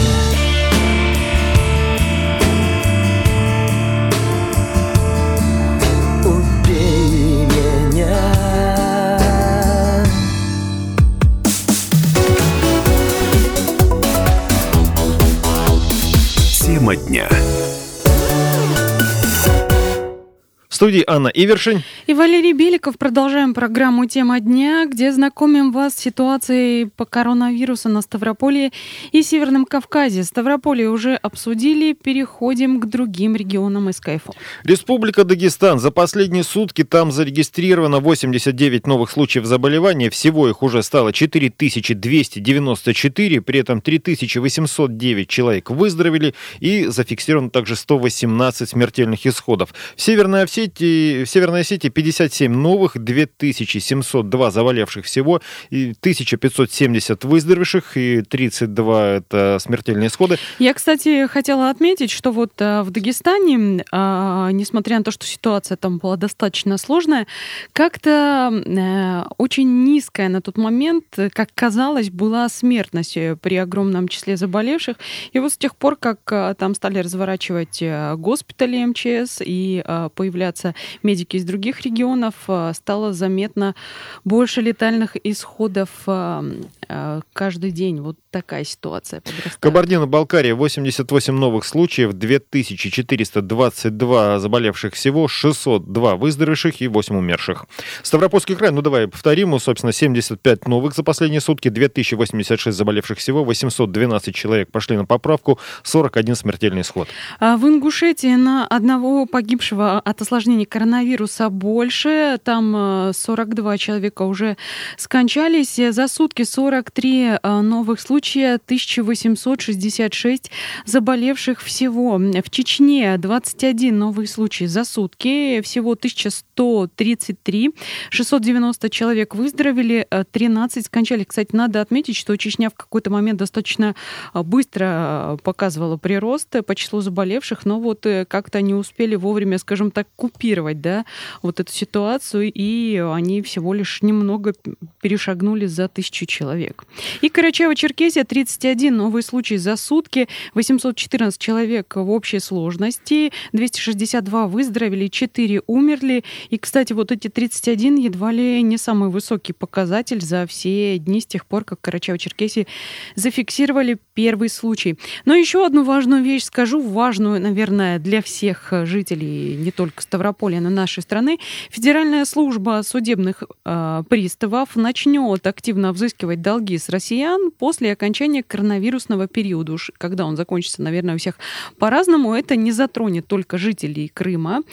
Студии 20.77 21.03
Анна 21.07 21.29
Ивершин 21.29 21.81
и 22.05 22.13
Валерий 22.13 22.53
Беликов. 22.53 23.00
Продолжаем 23.00 23.55
программу 23.55 24.05
«Тема 24.05 24.39
дня», 24.39 24.86
где 24.86 25.12
знакомим 25.12 25.72
вас 25.72 25.96
с 25.96 25.98
ситуацией 25.98 26.86
по 26.86 27.05
коронавирусу 27.05 27.89
на 27.89 28.03
Ставрополе 28.03 28.72
и 29.12 29.24
Северном 29.24 29.65
Кавказе. 29.65 30.24
Ставрополье 30.24 30.89
уже 30.89 31.15
обсудили, 31.15 31.93
переходим 31.93 32.79
к 32.79 32.86
другим 32.86 33.36
регионам 33.36 33.91
СКФ. 33.91 34.22
Республика 34.63 35.24
Дагестан. 35.24 35.79
За 35.79 35.89
последние 35.89 36.43
сутки 36.43 36.84
там 36.84 37.12
зарегистрировано 37.12 38.00
89 38.00 38.86
новых 38.86 39.10
случаев 39.10 39.46
заболевания. 39.46 40.12
Всего 40.12 40.48
их 40.48 40.62
уже 40.62 40.84
стало 40.84 41.12
4294, 41.12 43.41
при 43.41 43.60
этом 43.62 43.81
3809 43.81 45.27
человек 45.27 45.72
выздоровели 45.72 46.36
и 46.60 46.86
зафиксировано 46.86 47.50
также 47.50 47.75
118 47.75 48.69
смертельных 48.69 49.25
исходов. 49.25 49.74
В 49.96 50.01
Северной 50.03 50.43
Осетии 50.43 50.66
Осетии, 50.67 51.24
в 51.24 51.29
Северной 51.29 51.62
Осетии 51.62 51.88
57 51.88 52.51
новых, 52.51 52.97
2702 52.97 54.51
заболевших 54.51 55.05
всего, 55.05 55.41
и 55.69 55.91
1570 56.00 57.24
выздоровевших, 57.24 57.97
и 57.97 58.21
32 58.21 59.07
это 59.07 59.57
смертельные 59.59 60.07
исходы. 60.07 60.38
Я, 60.59 60.74
кстати, 60.74 61.27
хотела 61.27 61.69
отметить, 61.69 62.12
что 62.12 62.31
вот 62.31 62.53
э, 62.59 62.81
в 62.81 62.91
Дагестане, 62.91 63.83
а, 63.91 64.50
несмотря 64.51 64.97
на 64.97 65.03
то, 65.03 65.12
что 65.12 65.25
ситуация 65.25 65.77
там 65.77 65.97
была 66.00 66.17
достаточно 66.17 66.77
сложная, 66.77 67.27
как-то 67.74 68.51
э, 68.65 69.24
очень 69.38 69.86
низкая 69.86 70.29
на 70.29 70.41
тот 70.41 70.57
момент, 70.57 71.05
как 71.33 71.50
казалось, 71.55 72.09
была 72.09 72.50
смертность 72.50 73.17
при 73.41 73.55
огромном 73.55 74.07
числе 74.07 74.38
заболевших. 74.38 74.97
И 75.31 75.39
вот 75.39 75.53
с 75.53 75.57
тех 75.57 75.75
пор, 75.75 75.95
как 75.95 76.19
э, 76.31 76.55
там 76.57 76.75
стали 76.75 77.00
разворачивать 77.00 77.81
госпитали 78.17 78.83
МЧС 78.86 79.41
и 79.43 79.83
появляться 80.15 80.56
появляться 80.57 80.73
медики 81.03 81.37
из 81.37 81.45
других 81.45 81.81
регионов, 81.81 82.33
э, 82.47 82.71
стало 82.73 83.13
заметно 83.13 83.75
больше 84.23 84.61
летальных 84.61 85.15
исходов 85.23 85.89
э, 86.07 86.61
э, 86.87 87.21
каждый 87.33 87.69
день. 87.71 88.01
Вот 88.01 88.17
такая 88.31 88.63
ситуация 88.63 89.21
подрастает. 89.21 89.57
Кабардино-Балкария 89.59 90.55
88 90.55 91.33
новых 91.33 91.65
случаев, 91.65 92.13
2422 92.13 94.39
заболевших 94.39 94.93
всего, 94.93 95.27
602 95.27 96.15
выздоровевших 96.15 96.81
и 96.81 96.87
8 96.87 97.15
умерших. 97.15 97.65
Ставропольский 98.03 98.55
край, 98.55 98.71
ну 98.71 98.81
давай 98.81 99.07
повторим, 99.07 99.59
собственно, 99.59 99.93
75 99.93 100.67
новых 100.67 100.95
за 100.95 101.03
последние 101.03 101.41
сутки, 101.41 101.69
2086 101.69 102.77
заболевших 102.77 103.17
всего, 103.17 103.43
812 103.43 104.35
человек 104.35 104.71
пошли 104.71 104.97
на 104.97 105.05
поправку, 105.05 105.59
41 105.83 106.35
смертельный 106.35 106.81
исход. 106.81 107.07
А 107.39 107.57
в 107.57 107.67
Ингушетии 107.67 108.35
на 108.35 108.67
одного 108.67 109.25
погибшего 109.25 109.99
от 109.99 110.21
осложнений 110.48 110.66
коронавируса 110.66 111.50
больше, 111.50 112.39
там 112.44 113.12
42 113.13 113.77
человека 113.77 114.24
уже 114.24 114.58
скончались, 114.98 115.75
за 115.75 116.08
сутки 116.08 116.44
43 116.44 117.39
новых 117.44 118.00
случаев 118.00 118.18
случая 118.18 118.56
1866 118.56 120.51
заболевших 120.86 121.62
всего. 121.62 122.18
В 122.18 122.50
Чечне 122.50 123.18
21 123.18 123.98
новые 123.98 124.27
случаи 124.27 124.66
за 124.66 124.84
сутки, 124.84 125.62
всего 125.62 125.92
1133, 125.92 127.72
690 128.10 128.89
человек 128.89 129.36
выздоровели, 129.36 130.08
13 130.32 130.86
скончались. 130.86 131.25
Кстати, 131.27 131.50
надо 131.56 131.82
отметить, 131.82 132.16
что 132.16 132.36
Чечня 132.38 132.70
в 132.70 132.74
какой-то 132.74 133.10
момент 133.10 133.39
достаточно 133.39 133.96
быстро 134.34 135.38
показывала 135.44 135.98
прирост 135.98 136.66
по 136.66 136.75
числу 136.75 137.01
заболевших, 137.01 137.66
но 137.66 137.80
вот 137.80 138.06
э, 138.06 138.25
как-то 138.25 138.62
не 138.62 138.74
успели 138.74 139.16
вовремя, 139.16 139.58
скажем 139.58 139.92
так, 139.92 140.08
купировать 140.38 140.82
да, 140.82 141.06
вот 141.41 141.60
эту 141.60 141.72
ситуацию, 141.72 142.51
и 142.53 142.98
они 142.98 143.41
всего 143.41 143.74
лишь 143.74 144.03
немного 144.03 144.53
перешагнули 145.01 145.65
за 145.65 145.88
тысячу 145.88 146.27
человек. 146.27 146.86
И 147.22 147.27
Карачаево-Черкесия 147.27 147.98
Черкесия 147.98 148.24
31 148.24 148.96
новые 148.96 149.24
случаи 149.24 149.56
за 149.56 149.75
сутки, 149.77 150.27
814 150.53 151.41
человек 151.41 151.96
в 151.96 152.12
общей 152.12 152.39
сложности, 152.39 153.32
262 153.53 154.48
выздоровели, 154.48 155.08
4 155.08 155.62
умерли. 155.65 156.24
И, 156.51 156.60
кстати, 156.60 156.94
вот 156.94 157.12
эти 157.12 157.29
31 157.29 157.96
едва 157.96 158.32
ли 158.32 158.62
не 158.62 158.77
самый 158.77 159.10
высокий 159.10 159.53
показатель 159.53 160.22
за 160.22 160.46
все 160.46 161.00
дни 161.00 161.22
с 161.22 161.25
тех 161.25 161.48
пор, 161.48 161.63
как 161.63 161.79
Карачаево-Черкесии 161.82 162.67
зафиксировали 163.15 163.98
первый 164.13 164.50
случай. 164.50 165.00
Но 165.25 165.34
еще 165.34 165.65
одну 165.65 165.84
важную 165.84 166.24
вещь 166.24 166.44
скажу, 166.44 166.79
важную, 166.79 167.41
наверное, 167.41 167.98
для 167.98 168.22
всех 168.22 168.70
жителей 168.84 169.56
не 169.56 169.72
только 169.72 170.03
Ставрополя, 170.03 170.26
Ставрополя 170.27 170.60
на 170.60 170.69
нашей 170.69 171.03
страны, 171.03 171.39
Федеральная 171.69 172.25
служба 172.25 172.81
судебных 172.84 173.43
э, 173.63 174.03
приставов 174.10 174.75
начнет 174.75 175.48
активно 175.48 175.93
взыскивать 175.93 176.41
долги 176.41 176.77
с 176.77 176.89
россиян 176.89 177.50
после 177.50 177.93
окончания 177.93 178.43
коронавирусного 178.43 179.29
периода. 179.29 179.72
Уж 179.72 179.91
когда 179.98 180.25
он 180.25 180.36
закончится, 180.36 180.81
наверное, 180.81 181.15
у 181.15 181.17
всех 181.17 181.36
по-разному. 181.79 182.34
Это 182.34 182.57
не 182.57 182.74
затронет 182.74 183.27
только 183.27 183.57
жителей 183.57 184.12
Крыма. 184.13 184.63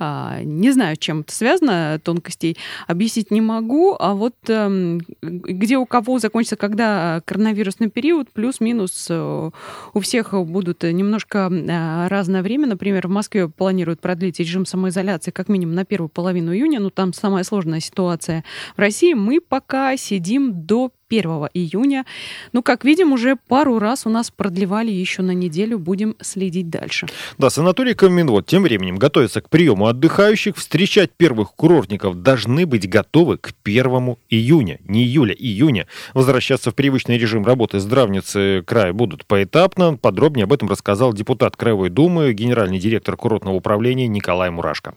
Э, 0.00 0.40
не 0.42 0.72
знаю, 0.72 0.96
чем 0.96 1.20
это 1.20 1.32
связано, 1.32 2.00
тонкостей 2.02 2.56
объяснить 2.88 3.30
не 3.30 3.40
могу. 3.40 3.94
А 3.96 4.14
вот 4.14 4.34
э, 4.48 4.98
где 5.22 5.78
у 5.78 5.86
кого 5.86 6.18
закончится, 6.18 6.56
когда 6.56 7.22
коронавирусный 7.24 7.88
период, 7.88 8.32
плюс-минус 8.32 9.06
э, 9.10 9.50
у 9.92 10.00
всех 10.00 10.34
будут 10.34 10.82
немножко 10.82 11.48
э, 11.52 12.08
разное 12.08 12.42
время. 12.42 12.66
Например, 12.66 13.06
в 13.06 13.10
Москве 13.12 13.48
планируют 13.48 14.00
продлить 14.00 14.40
режим 14.40 14.66
самоизоляции 14.66 15.03
как 15.32 15.48
минимум 15.48 15.74
на 15.74 15.84
первую 15.84 16.08
половину 16.08 16.54
июня. 16.54 16.80
Ну, 16.80 16.90
там 16.90 17.12
самая 17.12 17.44
сложная 17.44 17.80
ситуация. 17.80 18.44
В 18.76 18.80
России 18.80 19.14
мы 19.14 19.40
пока 19.40 19.96
сидим 19.96 20.66
до 20.66 20.90
1 21.08 21.48
июня. 21.54 22.04
Ну, 22.52 22.62
как 22.62 22.84
видим, 22.84 23.12
уже 23.12 23.36
пару 23.36 23.78
раз 23.78 24.06
у 24.06 24.10
нас 24.10 24.30
продлевали 24.30 24.90
еще 24.90 25.22
на 25.22 25.32
неделю. 25.32 25.78
Будем 25.78 26.16
следить 26.20 26.70
дальше. 26.70 27.06
Да, 27.38 27.50
санаторий 27.50 27.94
Каменвод 27.94 28.46
тем 28.46 28.62
временем 28.62 28.96
готовится 28.96 29.40
к 29.40 29.48
приему 29.48 29.86
отдыхающих. 29.86 30.56
Встречать 30.56 31.10
первых 31.16 31.52
курортников 31.54 32.22
должны 32.22 32.66
быть 32.66 32.88
готовы 32.88 33.38
к 33.38 33.52
1 33.64 34.16
июня. 34.30 34.78
Не 34.84 35.04
июля, 35.04 35.34
июня. 35.34 35.86
Возвращаться 36.14 36.70
в 36.70 36.74
привычный 36.74 37.18
режим 37.18 37.44
работы 37.44 37.80
здравницы 37.80 38.62
края 38.66 38.92
будут 38.92 39.26
поэтапно. 39.26 39.96
Подробнее 39.96 40.44
об 40.44 40.52
этом 40.52 40.68
рассказал 40.68 41.12
депутат 41.12 41.56
Краевой 41.56 41.90
Думы, 41.90 42.32
генеральный 42.32 42.78
директор 42.78 43.16
курортного 43.16 43.54
управления 43.54 44.06
Николай 44.06 44.50
Мурашко. 44.50 44.94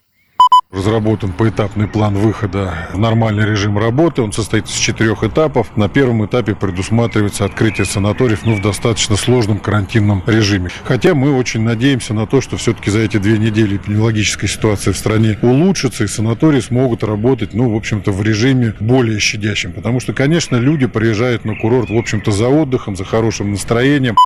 Разработан 0.70 1.32
поэтапный 1.32 1.88
план 1.88 2.16
выхода 2.16 2.90
в 2.92 2.98
нормальный 2.98 3.46
режим 3.46 3.78
работы. 3.78 4.22
Он 4.22 4.34
состоит 4.34 4.66
из 4.68 4.74
четырех 4.74 5.24
этапов. 5.24 5.78
На 5.78 5.88
первом 5.88 6.26
этапе 6.26 6.56
предусматривается 6.56 7.46
открытие 7.46 7.86
санаториев 7.86 8.46
ну, 8.46 8.54
в 8.54 8.62
достаточно 8.62 9.16
сложном 9.16 9.60
карантинном 9.60 10.24
режиме. 10.28 10.70
Хотя 10.84 11.16
мы 11.16 11.38
очень 11.38 11.62
надеемся 11.62 12.14
на 12.14 12.28
то, 12.28 12.42
что 12.42 12.58
все-таки 12.58 12.92
за 12.92 13.00
эти 13.00 13.16
две 13.16 13.38
недели 13.38 13.78
эпидемиологическая 13.78 14.50
ситуация 14.50 14.92
в 14.92 14.98
стране 14.98 15.40
улучшится, 15.42 16.04
и 16.04 16.08
санатории 16.08 16.60
смогут 16.60 17.02
работать, 17.02 17.54
ну, 17.54 17.70
в 17.72 17.76
общем-то, 17.76 18.12
в 18.12 18.22
режиме 18.22 18.74
более 18.82 19.20
щадящем. 19.20 19.72
Потому 19.72 20.02
что, 20.02 20.12
конечно, 20.12 20.58
люди 20.58 20.86
приезжают 20.86 21.46
на 21.46 21.56
курорт, 21.56 21.90
в 21.90 21.98
общем-то, 21.98 22.32
за 22.32 22.50
отдыхом, 22.50 22.98
за 22.98 23.06
хорошим 23.06 23.52
настроением. 23.52 24.18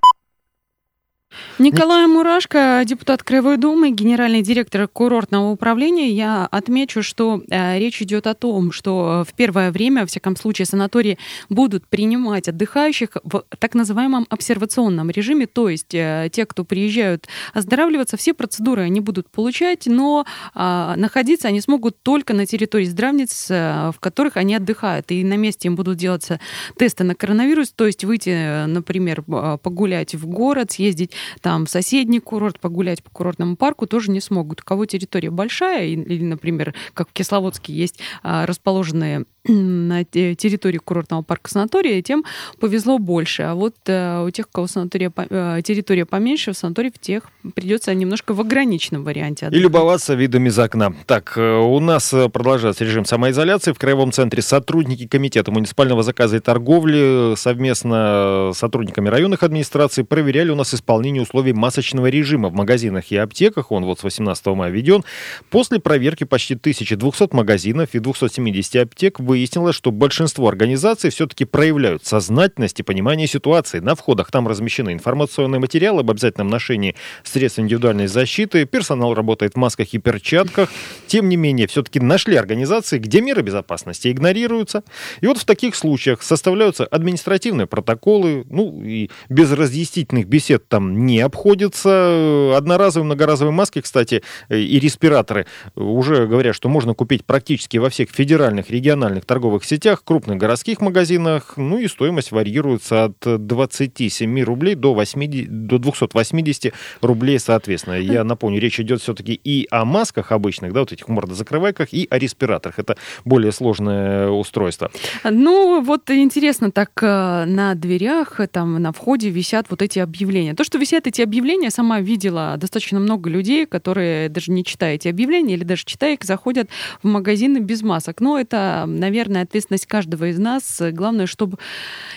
Николай 1.62 2.08
Мурашко, 2.08 2.82
депутат 2.88 3.22
Краевой 3.22 3.58
Думы, 3.58 3.92
генеральный 3.92 4.42
директор 4.42 4.88
курортного 4.88 5.52
управления. 5.52 6.10
Я 6.10 6.48
отмечу, 6.48 7.04
что 7.04 7.44
э, 7.52 7.78
речь 7.78 8.02
идет 8.02 8.26
о 8.26 8.34
том, 8.34 8.72
что 8.72 9.24
в 9.30 9.36
первое 9.36 9.72
время, 9.72 10.02
во 10.02 10.08
всяком 10.08 10.36
случае, 10.36 10.66
санатории 10.66 11.20
будут 11.50 11.86
принимать 11.86 12.48
отдыхающих 12.48 13.10
в 13.24 13.44
так 13.60 13.76
называемом 13.76 14.26
обсервационном 14.32 15.12
режиме, 15.12 15.46
то 15.46 15.70
есть 15.70 15.94
э, 15.94 16.30
те, 16.32 16.48
кто 16.48 16.64
приезжают 16.64 17.28
оздоравливаться, 17.54 18.18
все 18.18 18.34
процедуры 18.34 18.82
они 18.82 19.00
будут 19.00 19.30
получать, 19.30 19.86
но 19.86 20.26
э, 20.56 20.94
находиться 20.98 21.48
они 21.48 21.62
смогут 21.62 22.02
только 22.02 22.34
на 22.34 22.48
территории 22.48 22.86
здравниц, 22.86 23.52
э, 23.52 23.92
в 23.96 24.00
которых 24.00 24.36
они 24.36 24.56
отдыхают. 24.56 25.12
И 25.12 25.24
на 25.24 25.38
месте 25.38 25.68
им 25.68 25.76
будут 25.76 25.98
делаться 25.98 26.40
тесты 26.76 27.04
на 27.04 27.14
коронавирус, 27.14 27.72
то 27.72 27.86
есть 27.86 28.04
выйти, 28.04 28.66
например, 28.66 29.22
погулять 29.22 30.16
в 30.16 30.26
город, 30.26 30.72
съездить 30.72 31.12
там 31.42 31.51
в 31.60 31.68
соседний 31.68 32.20
курорт, 32.20 32.60
погулять 32.60 33.04
по 33.04 33.10
курортному 33.10 33.56
парку 33.56 33.88
тоже 33.88 34.12
не 34.12 34.22
смогут. 34.22 34.62
У 34.62 34.64
кого 34.64 34.86
территория 34.86 35.30
большая, 35.30 35.88
или, 35.88 36.24
например, 36.24 36.74
как 36.94 37.10
в 37.10 37.14
Кисловодске 37.14 37.74
есть 37.74 38.00
а, 38.24 38.46
расположенные 38.46 39.26
на 39.48 40.04
территории 40.04 40.78
курортного 40.78 41.24
парка 41.24 41.50
санатория, 41.50 42.02
тем 42.02 42.24
повезло 42.60 43.00
больше. 43.00 43.44
А 43.44 43.56
вот 43.56 43.76
э, 43.88 44.24
у 44.24 44.30
тех, 44.30 44.48
у 44.48 44.52
кого 44.52 44.68
санатория, 44.68 45.12
э, 45.16 45.62
территория 45.64 46.06
поменьше, 46.06 46.54
в 46.54 46.58
санатории 46.58 46.92
в 46.94 47.00
тех 47.00 47.24
придется 47.56 47.94
немножко 47.96 48.34
в 48.34 48.42
ограниченном 48.42 49.04
варианте. 49.04 49.48
Отдыхать. 49.48 49.60
И 49.60 49.64
любоваться 49.64 50.14
видами 50.14 50.50
из 50.50 50.60
окна. 50.60 50.94
Так, 51.08 51.34
э, 51.38 51.58
у 51.58 51.80
нас 51.80 52.14
продолжается 52.32 52.84
режим 52.84 53.06
самоизоляции. 53.06 53.72
В 53.72 53.80
Краевом 53.80 54.12
центре 54.12 54.42
сотрудники 54.44 55.08
Комитета 55.08 55.52
муниципального 55.52 56.04
заказа 56.04 56.38
и 56.38 56.40
торговли 56.40 57.34
совместно 57.36 58.52
с 58.54 58.58
сотрудниками 58.58 59.10
районных 59.10 59.42
администраций 59.42 60.04
проверяли 60.04 60.52
у 60.52 60.56
нас 60.56 60.74
исполнение 60.74 61.24
условий 61.24 61.54
масочного 61.54 62.08
режима 62.08 62.50
в 62.50 62.54
магазинах 62.54 63.12
и 63.12 63.18
аптеках. 63.18 63.72
Он 63.72 63.86
вот 63.86 64.00
с 64.00 64.04
18 64.04 64.46
мая 64.48 64.72
введен. 64.72 65.04
После 65.50 65.80
проверки 65.80 66.26
почти 66.26 66.54
1200 66.54 67.36
магазинов 67.36 67.90
и 67.94 68.00
270 68.00 68.76
аптек 68.76 69.20
выяснилось, 69.32 69.76
что 69.76 69.92
большинство 69.92 70.50
организаций 70.50 71.10
все-таки 71.10 71.46
проявляют 71.46 72.06
сознательность 72.06 72.82
и 72.82 72.84
понимание 72.84 73.28
ситуации. 73.28 73.80
На 73.80 73.96
входах 73.96 74.30
там 74.30 74.46
размещены 74.46 74.92
информационные 74.92 75.60
материалы 75.60 76.02
об 76.02 76.12
обязательном 76.12 76.50
ношении 76.50 76.96
средств 77.24 77.60
индивидуальной 77.60 78.08
защиты, 78.08 78.66
персонал 78.66 79.14
работает 79.14 79.54
в 79.54 79.56
масках 79.56 79.94
и 79.94 80.00
перчатках. 80.00 80.70
Тем 81.08 81.30
не 81.30 81.38
менее, 81.38 81.68
все-таки 81.68 82.02
нашли 82.02 82.36
организации, 82.36 82.98
где 82.98 83.22
меры 83.22 83.42
безопасности 83.42 84.12
игнорируются. 84.12 84.84
И 85.22 85.28
вот 85.28 85.38
в 85.38 85.46
таких 85.46 85.76
случаях 85.76 86.24
составляются 86.24 86.86
административные 86.86 87.68
протоколы, 87.68 88.46
ну 88.50 88.84
и 88.84 89.10
без 89.30 89.50
разъяснительных 89.54 90.28
бесед 90.28 90.68
там 90.68 91.06
не 91.06 91.22
обходится. 91.22 92.58
Одноразовые, 92.58 93.06
многоразовые 93.06 93.54
маски, 93.54 93.80
кстати, 93.80 94.24
и 94.50 94.78
респираторы 94.78 95.46
уже 95.76 96.28
говорят, 96.28 96.54
что 96.54 96.68
можно 96.68 96.94
купить 96.94 97.24
практически 97.24 97.78
во 97.78 97.90
всех 97.90 98.10
федеральных, 98.10 98.70
региональных 98.70 99.21
крупных 99.22 99.26
торговых 99.26 99.66
сетях, 99.66 100.04
крупных 100.04 100.38
городских 100.38 100.82
магазинах. 100.82 101.54
Ну 101.58 101.80
и 101.80 101.88
стоимость 101.88 102.32
варьируется 102.32 103.06
от 103.06 103.18
27 103.22 104.44
рублей 104.44 104.76
до, 104.76 104.94
80, 104.94 105.68
до 105.68 105.78
280 105.78 106.74
рублей 107.02 107.40
соответственно. 107.40 107.96
Я 107.96 108.24
напомню, 108.24 108.60
речь 108.60 108.80
идет 108.80 109.02
все-таки 109.02 109.34
и 109.34 109.68
о 109.72 109.86
масках 109.86 110.32
обычных, 110.32 110.74
да, 110.74 110.82
вот 110.82 110.92
этих 110.92 111.08
мордозакрывайках, 111.08 111.94
и 111.94 112.08
о 112.10 112.18
респираторах. 112.18 112.80
Это 112.80 112.98
более 113.26 113.52
сложное 113.52 114.30
устройство. 114.30 114.92
Ну, 115.24 115.82
вот 115.82 116.10
интересно, 116.10 116.72
так 116.72 116.92
э, 117.02 117.46
на 117.46 117.76
дверях, 117.76 118.40
там 118.52 118.82
на 118.82 118.92
входе 118.92 119.30
висят 119.30 119.68
вот 119.70 119.82
эти 119.82 120.00
объявления. 120.00 120.54
То, 120.54 120.64
что 120.64 120.78
висят 120.78 121.08
эти 121.08 121.22
объявления, 121.22 121.70
сама 121.72 122.02
видела 122.02 122.56
достаточно 122.58 123.00
много 123.00 123.30
людей, 123.30 123.66
которые 123.66 124.30
даже 124.30 124.52
не 124.52 124.64
читая 124.64 124.96
эти 124.96 125.08
объявления 125.08 125.56
или 125.56 125.64
даже 125.64 125.84
читая 125.86 126.14
их, 126.14 126.24
заходят 126.24 126.70
в 127.04 127.08
магазины 127.08 127.60
без 127.60 127.82
масок. 127.82 128.22
Но 128.22 128.40
это, 128.40 128.86
наверное, 128.88 129.11
наверное, 129.12 129.42
ответственность 129.44 129.86
каждого 129.88 130.30
из 130.30 130.40
нас. 130.40 130.82
Главное, 130.94 131.26
чтобы... 131.28 131.58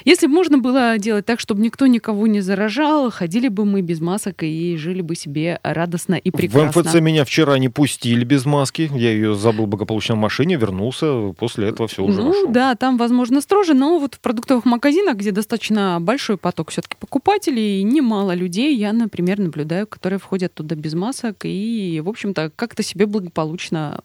Если 0.05 0.29
бы 0.29 0.33
можно 0.33 0.59
было 0.59 0.97
делать 0.97 1.27
так, 1.27 1.41
чтобы 1.41 1.61
никто 1.61 1.87
никого 1.89 2.29
не 2.29 2.41
заражал, 2.41 3.11
ходили 3.11 3.49
бы 3.49 3.65
мы 3.65 3.81
без 3.83 4.01
масок 4.01 4.45
и 4.45 4.77
жили 4.77 5.01
бы 5.03 5.17
себе 5.17 5.59
радостно 5.65 6.15
и 6.15 6.31
прекрасно. 6.31 6.71
В 6.83 6.87
МФЦ 6.87 6.95
меня 7.01 7.25
вчера 7.25 7.59
не 7.59 7.69
пустили 7.69 8.25
без 8.25 8.45
маски. 8.47 8.91
Я 8.95 9.11
ее 9.11 9.35
забыл 9.35 9.67
благополучно 9.67 10.15
в 10.15 10.19
машине, 10.19 10.55
вернулся. 10.57 11.33
После 11.37 11.69
этого 11.69 11.89
все 11.89 12.05
уже 12.05 12.21
Ну 12.21 12.29
нашел. 12.29 12.49
да, 12.53 12.75
там, 12.77 12.97
возможно, 12.97 13.41
строже, 13.41 13.75
но 13.75 13.99
вот 13.99 14.15
в 14.15 14.21
продуктовых 14.21 14.65
магазинах, 14.65 15.17
где 15.17 15.33
достаточно 15.33 15.99
большой 16.01 16.37
поток 16.37 16.71
все-таки 16.71 16.97
покупателей, 17.01 17.83
немало 17.83 18.35
людей, 18.35 18.77
я, 18.77 18.93
например, 18.93 19.41
наблюдаю, 19.41 19.89
которые 19.89 20.21
входят 20.21 20.55
туда 20.55 20.77
без 20.77 20.95
масок 20.95 21.39
и, 21.45 22.01
в 22.05 22.09
общем-то, 22.09 22.53
как-то 22.55 22.85
себе 22.85 23.07
благополучно 23.07 24.01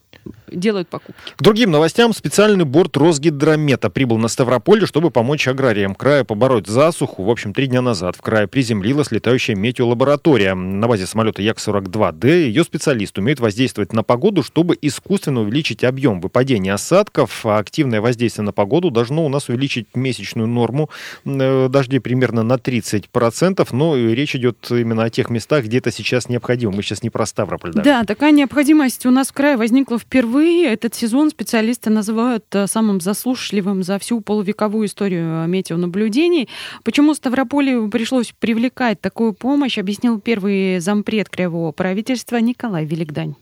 делают 0.52 0.88
покупки. 0.90 1.22
К 1.38 1.42
другим 1.42 1.72
новостям 1.72 2.14
специальный 2.14 2.66
борт 2.80 2.96
Росгидромета 2.96 3.90
прибыл 3.90 4.18
на 4.18 4.30
Ставрополье, 4.30 4.88
чтобы 4.88 5.12
помочь 5.12 5.50
аграриям 5.50 5.94
края 5.94 6.24
побороть 6.24 6.68
засуху. 6.68 7.24
В 7.24 7.30
общем, 7.30 7.54
три 7.54 7.68
дня 7.68 7.82
назад 7.82 8.16
в 8.16 8.22
крае 8.22 8.48
приземлилась 8.48 9.12
летающая 9.12 9.54
метеолаборатория. 9.54 10.56
На 10.56 10.88
базе 10.88 11.06
самолета 11.06 11.42
Як-42Д 11.42 12.46
ее 12.46 12.64
специалист 12.64 13.18
умеет 13.18 13.42
воздействовать 13.42 13.92
на 13.92 14.02
погоду, 14.02 14.44
чтобы 14.44 14.78
искусственно 14.82 15.42
увеличить 15.42 15.84
объем 15.84 16.22
выпадения 16.22 16.74
осадков. 16.74 17.46
А 17.46 17.58
активное 17.58 18.00
воздействие 18.00 18.46
на 18.46 18.54
погоду 18.54 18.92
должно 18.92 19.26
у 19.26 19.30
нас 19.30 19.50
увеличить 19.50 19.88
месячную 19.94 20.48
норму 20.48 20.90
э, 21.26 21.68
дождей 21.70 22.00
примерно 22.00 22.44
на 22.44 22.54
30%. 22.54 23.68
Но 23.74 23.98
речь 23.98 24.38
идет 24.38 24.72
именно 24.72 25.04
о 25.04 25.10
тех 25.10 25.30
местах, 25.30 25.66
где 25.66 25.80
это 25.80 25.92
сейчас 25.92 26.30
необходимо. 26.30 26.72
Мы 26.72 26.82
сейчас 26.82 27.04
не 27.04 27.10
про 27.10 27.26
Ставрополь. 27.26 27.74
Да, 27.74 27.84
да 27.84 28.04
такая 28.06 28.32
необходимость 28.32 29.06
у 29.06 29.12
нас 29.12 29.28
в 29.28 29.34
крае 29.34 29.58
возникла 29.58 30.00
впервые. 30.00 30.72
Этот 30.72 30.96
сезон 30.96 31.30
специалисты 31.30 31.90
называют 31.90 32.46
э, 32.54 32.69
самым 32.70 33.02
заслушливым 33.02 33.84
за 33.84 34.00
всю 34.00 34.22
полувековую 34.22 34.88
историю 34.88 35.48
метеонаблюдений. 35.48 36.48
Почему 36.84 37.14
Ставрополю 37.14 37.90
пришлось 37.90 38.34
привлекать 38.40 39.02
такую 39.02 39.34
помощь, 39.34 39.78
объяснил 39.78 40.20
первый 40.22 40.80
зампред 40.80 41.28
краевого 41.30 41.72
правительства 41.74 42.38
Николай 42.38 42.86
Великдань. 42.86 43.36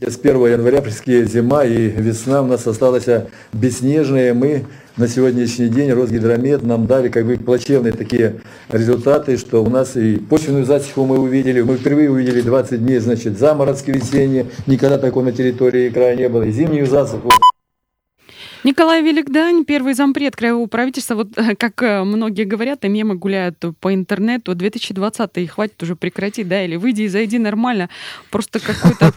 С 0.00 0.18
1 0.18 0.36
января 0.46 0.82
пришли 0.82 1.24
зима 1.24 1.64
и 1.64 1.88
весна 1.88 2.42
у 2.42 2.46
нас 2.46 2.66
осталась 2.66 3.06
бесснежная. 3.54 4.34
Мы 4.34 4.66
на 4.98 5.08
сегодняшний 5.08 5.68
день 5.68 5.90
Росгидромет 5.92 6.62
нам 6.62 6.86
дали 6.86 7.08
как 7.08 7.24
бы 7.24 7.36
плачевные 7.38 7.94
такие 7.94 8.40
результаты, 8.68 9.38
что 9.38 9.64
у 9.64 9.70
нас 9.70 9.96
и 9.96 10.16
почвенную 10.16 10.66
засуху 10.66 11.06
мы 11.06 11.18
увидели, 11.18 11.62
мы 11.62 11.76
впервые 11.76 12.10
увидели 12.10 12.42
20 12.42 12.84
дней, 12.84 12.98
значит, 12.98 13.38
заморозки 13.38 13.90
весенние, 13.90 14.46
никогда 14.66 14.98
такого 14.98 15.24
на 15.24 15.32
территории 15.32 15.88
края 15.88 16.14
не 16.14 16.28
было, 16.28 16.42
и 16.42 16.50
зимнюю 16.50 16.86
засуху. 16.86 17.30
Николай 18.66 19.00
Великдань, 19.00 19.64
первый 19.64 19.94
зампред 19.94 20.34
краевого 20.34 20.66
правительства. 20.66 21.14
Вот 21.14 21.28
как 21.56 21.80
э, 21.84 22.02
многие 22.02 22.42
говорят, 22.42 22.84
и 22.84 22.88
мемы 22.88 23.14
гуляют 23.14 23.62
по 23.78 23.94
интернету. 23.94 24.56
2020 24.56 25.48
хватит 25.48 25.80
уже 25.84 25.94
прекратить, 25.94 26.48
да, 26.48 26.64
или 26.64 26.74
выйди 26.74 27.02
и 27.02 27.08
зайди 27.08 27.38
нормально. 27.38 27.88
Просто 28.28 28.58
какой-то 28.58 29.12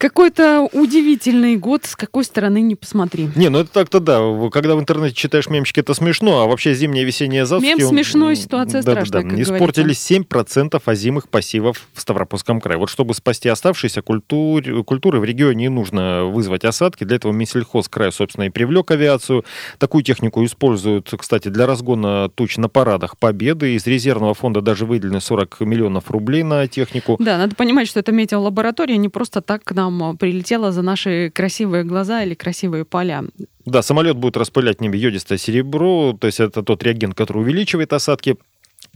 какой-то 0.00 0.66
удивительный 0.72 1.56
год, 1.56 1.84
с 1.84 1.94
какой 1.94 2.24
стороны 2.24 2.62
не 2.62 2.74
посмотри. 2.74 3.28
Не, 3.36 3.50
ну 3.50 3.58
это 3.58 3.70
так-то 3.70 4.00
да. 4.00 4.18
Когда 4.50 4.74
в 4.74 4.80
интернете 4.80 5.14
читаешь 5.14 5.48
мемчики, 5.48 5.80
это 5.80 5.92
смешно, 5.92 6.40
а 6.40 6.46
вообще 6.46 6.74
зимняя 6.74 7.04
весенняя 7.04 7.44
засухи... 7.44 7.78
Мем 7.78 7.88
смешной, 7.88 8.34
ситуация 8.34 8.82
да, 8.82 8.92
страшная, 8.92 9.22
да, 9.24 9.36
да. 9.36 9.42
Испортили 9.42 9.90
7% 9.90 10.80
озимых 10.82 11.28
пассивов 11.28 11.86
в 11.92 12.00
Ставропольском 12.00 12.62
крае. 12.62 12.78
Вот 12.78 12.88
чтобы 12.88 13.12
спасти 13.12 13.50
оставшиеся 13.50 14.00
культур... 14.00 14.84
культуры 14.84 15.20
в 15.20 15.24
регионе, 15.24 15.60
не 15.60 15.68
нужно 15.68 16.24
вызвать 16.24 16.64
осадки. 16.64 17.04
Для 17.04 17.16
этого 17.16 17.32
Минсельхоз 17.32 17.90
края, 17.90 18.10
собственно, 18.10 18.44
и 18.44 18.48
привлек 18.48 18.90
авиацию. 18.90 19.44
Такую 19.76 20.02
технику 20.02 20.42
используют, 20.46 21.12
кстати, 21.18 21.48
для 21.48 21.66
разгона 21.66 22.30
туч 22.30 22.56
на 22.56 22.70
парадах 22.70 23.18
Победы. 23.18 23.74
Из 23.74 23.86
резервного 23.86 24.32
фонда 24.32 24.62
даже 24.62 24.86
выделены 24.86 25.20
40 25.20 25.60
миллионов 25.60 26.10
рублей 26.10 26.42
на 26.42 26.66
технику. 26.68 27.16
Да, 27.18 27.36
надо 27.36 27.54
понимать, 27.54 27.86
что 27.86 28.00
это 28.00 28.12
метеолаборатория, 28.12 28.96
не 28.96 29.10
просто 29.10 29.42
так 29.42 29.62
к 29.62 29.72
нам 29.72 29.89
нам 29.90 30.16
прилетело 30.16 30.72
за 30.72 30.82
наши 30.82 31.30
красивые 31.34 31.84
глаза 31.84 32.22
или 32.22 32.34
красивые 32.34 32.84
поля. 32.84 33.24
Да, 33.64 33.82
самолет 33.82 34.16
будет 34.16 34.36
распылять 34.36 34.78
в 34.78 34.80
небе 34.80 34.98
йодистое 34.98 35.38
серебро, 35.38 36.16
то 36.18 36.26
есть 36.26 36.40
это 36.40 36.62
тот 36.62 36.82
реагент, 36.82 37.14
который 37.14 37.42
увеличивает 37.42 37.92
осадки. 37.92 38.36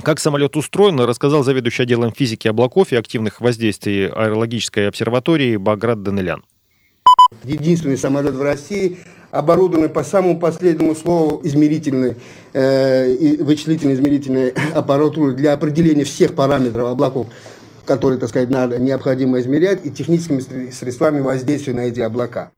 Как 0.02 0.18
самолет 0.18 0.56
устроен, 0.56 0.98
рассказал 1.00 1.44
заведующий 1.44 1.84
отделом 1.84 2.12
физики 2.12 2.48
облаков 2.48 2.92
и 2.92 2.96
активных 2.96 3.40
воздействий 3.40 4.08
аэрологической 4.08 4.88
обсерватории 4.88 5.56
Баграт 5.56 6.02
Данелян. 6.02 6.42
Единственный 7.44 7.98
самолет 7.98 8.34
в 8.34 8.42
России, 8.42 8.98
оборудованный 9.30 9.88
по 9.88 10.04
самому 10.04 10.38
последнему 10.38 10.94
слову 10.94 11.40
измерительной, 11.44 12.16
э, 12.52 13.36
вычислительной 13.42 13.94
измерительной 13.94 14.50
аппаратуры 14.74 15.34
для 15.34 15.52
определения 15.52 16.04
всех 16.04 16.34
параметров 16.34 16.88
облаков 16.88 17.28
которые, 17.86 18.18
так 18.18 18.28
сказать, 18.28 18.50
надо, 18.50 18.78
необходимо 18.78 19.38
измерять, 19.40 19.84
и 19.84 19.90
техническими 19.90 20.70
средствами 20.70 21.20
воздействия 21.20 21.74
на 21.74 21.80
эти 21.80 22.00
облака. 22.00 22.52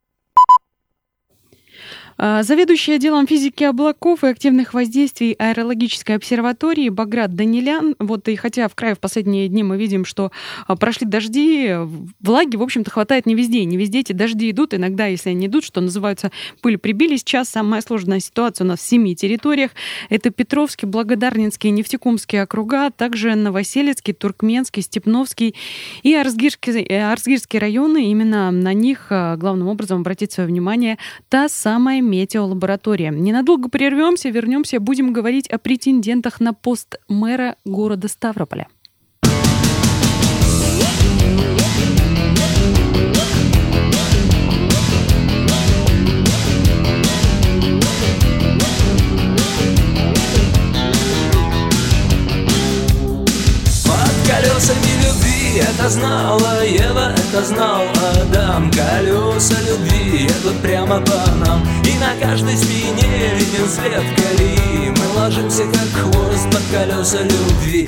А, 2.18 2.42
заведующий 2.42 2.92
отделом 2.92 3.26
физики 3.26 3.64
облаков 3.64 4.24
и 4.24 4.28
активных 4.28 4.72
воздействий 4.74 5.32
аэрологической 5.32 6.16
обсерватории 6.16 6.88
Баграт 6.88 7.34
Данилян, 7.34 7.94
вот 7.98 8.28
и 8.28 8.36
хотя 8.36 8.68
в 8.68 8.74
крае 8.74 8.94
в 8.94 9.00
последние 9.00 9.48
дни 9.48 9.62
мы 9.62 9.76
видим, 9.76 10.04
что 10.04 10.32
а, 10.66 10.76
прошли 10.76 11.06
дожди, 11.06 11.74
влаги, 12.20 12.56
в 12.56 12.62
общем-то, 12.62 12.90
хватает 12.90 13.26
не 13.26 13.34
везде. 13.34 13.64
Не 13.64 13.76
везде 13.76 14.00
эти 14.00 14.12
дожди 14.12 14.50
идут. 14.50 14.72
Иногда, 14.72 15.06
если 15.06 15.30
они 15.30 15.46
идут, 15.46 15.64
что 15.64 15.80
называется, 15.80 16.30
пыль 16.62 16.78
прибили. 16.78 17.16
Сейчас 17.16 17.48
самая 17.48 17.82
сложная 17.82 18.20
ситуация 18.20 18.64
у 18.64 18.68
нас 18.68 18.80
в 18.80 18.82
семи 18.82 19.14
территориях. 19.14 19.72
Это 20.08 20.30
Петровский, 20.30 20.86
Благодарнинский, 20.86 21.70
Нефтекумский 21.70 22.42
округа, 22.42 22.86
а 22.86 22.90
также 22.90 23.34
Новоселецкий, 23.34 24.14
Туркменский, 24.14 24.82
Степновский 24.82 25.54
и 26.02 26.14
Арзгирский, 26.14 26.82
э, 26.82 27.12
Арзгирский 27.12 27.58
районы. 27.58 28.10
Именно 28.10 28.50
на 28.50 28.72
них 28.72 29.06
главным 29.08 29.68
образом 29.68 30.00
обратить 30.00 30.32
свое 30.32 30.48
внимание 30.48 30.98
та 31.28 31.48
самая 31.48 32.00
метеолаборатория. 32.06 33.10
Ненадолго 33.10 33.68
прервемся, 33.68 34.30
вернемся, 34.30 34.80
будем 34.80 35.12
говорить 35.12 35.48
о 35.48 35.58
претендентах 35.58 36.40
на 36.40 36.54
пост 36.54 36.96
мэра 37.08 37.56
города 37.64 38.08
Ставрополя. 38.08 38.68
это 55.86 55.88
знала 55.88 56.64
Ева, 56.64 57.12
это 57.12 57.44
знал 57.44 57.82
Адам 58.20 58.70
Колеса 58.70 59.54
любви 59.68 60.24
едут 60.24 60.60
прямо 60.62 61.00
по 61.00 61.25
след 63.76 64.02
колеи 64.16 64.90
Мы 64.90 65.20
ложимся 65.20 65.64
как 65.64 66.02
хвост 66.02 66.46
под 66.50 66.62
колеса 66.72 67.22
любви 67.22 67.86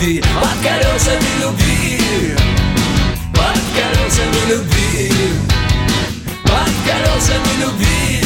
любви. 0.00 0.22
Под 0.40 0.56
колесами 0.62 1.28
любви 1.40 2.34
Под 3.34 3.60
колесами 3.74 4.40
любви 4.48 5.12
Под 6.44 6.72
колесами 6.86 7.52
любви 7.60 8.24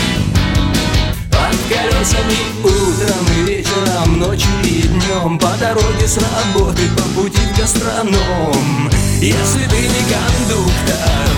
Под 1.31 1.57
колесами 1.69 2.39
утром 2.63 3.27
и 3.37 3.43
вечером, 3.49 4.19
ночью 4.19 4.51
и 4.63 4.83
днем. 4.83 5.39
По 5.39 5.57
дороге 5.59 6.07
с 6.07 6.17
работы, 6.17 6.83
по 6.97 7.03
пути 7.21 7.41
в 7.41 7.59
гастроном. 7.59 8.91
Если 9.21 9.67
ты 9.69 9.77
не 9.77 10.03
кондуктор 10.13 11.29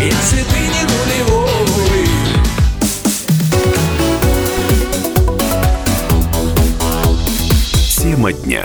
Если 0.00 0.42
ты 0.42 0.58
не 0.58 0.82
рулевой 0.84 2.08
Тема 7.96 8.32
дня 8.32 8.64